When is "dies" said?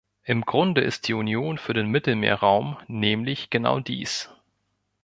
3.79-4.31